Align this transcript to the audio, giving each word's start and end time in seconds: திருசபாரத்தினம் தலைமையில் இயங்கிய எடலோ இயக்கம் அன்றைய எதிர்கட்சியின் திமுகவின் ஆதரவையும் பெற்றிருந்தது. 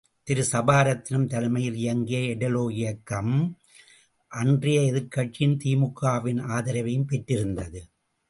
திருசபாரத்தினம் 0.27 1.27
தலைமையில் 1.27 1.75
இயங்கிய 1.75 2.19
எடலோ 2.19 2.63
இயக்கம் 2.71 3.33
அன்றைய 4.31 4.79
எதிர்கட்சியின் 4.81 5.55
திமுகவின் 5.63 6.41
ஆதரவையும் 6.47 7.07
பெற்றிருந்தது. 7.07 7.81